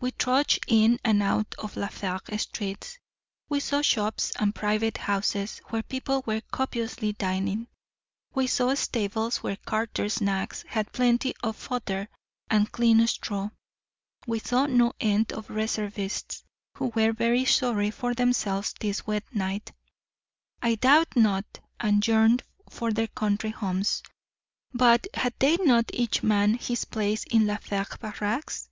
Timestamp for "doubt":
20.76-21.14